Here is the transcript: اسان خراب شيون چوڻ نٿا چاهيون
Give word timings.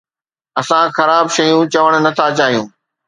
اسان 0.59 0.87
خراب 0.97 1.25
شيون 1.35 1.63
چوڻ 1.73 1.89
نٿا 2.05 2.27
چاهيون 2.37 2.67